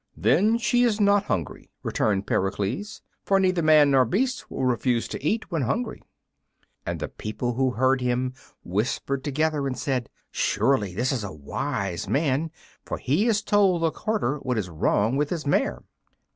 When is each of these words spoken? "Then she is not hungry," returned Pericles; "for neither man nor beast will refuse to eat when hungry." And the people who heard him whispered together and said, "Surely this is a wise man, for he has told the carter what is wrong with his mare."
"Then 0.17 0.57
she 0.57 0.81
is 0.81 0.99
not 0.99 1.25
hungry," 1.25 1.69
returned 1.83 2.25
Pericles; 2.25 3.03
"for 3.23 3.39
neither 3.39 3.61
man 3.61 3.91
nor 3.91 4.03
beast 4.03 4.49
will 4.49 4.65
refuse 4.65 5.07
to 5.09 5.23
eat 5.23 5.51
when 5.51 5.61
hungry." 5.61 6.01
And 6.87 6.99
the 6.99 7.07
people 7.07 7.53
who 7.53 7.69
heard 7.73 8.01
him 8.01 8.33
whispered 8.63 9.23
together 9.23 9.67
and 9.67 9.77
said, 9.77 10.09
"Surely 10.31 10.95
this 10.95 11.11
is 11.11 11.23
a 11.23 11.31
wise 11.31 12.07
man, 12.07 12.49
for 12.83 12.97
he 12.97 13.25
has 13.25 13.43
told 13.43 13.83
the 13.83 13.91
carter 13.91 14.37
what 14.37 14.57
is 14.57 14.69
wrong 14.69 15.17
with 15.17 15.29
his 15.29 15.45
mare." 15.45 15.83